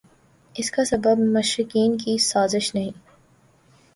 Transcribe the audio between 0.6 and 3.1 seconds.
کا سبب مشترقین کی سازش نہیں